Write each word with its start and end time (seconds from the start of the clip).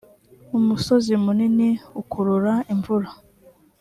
umusozi 0.57 1.11
munini 1.23 1.69
ukurura 2.01 2.53
imvura. 2.73 3.09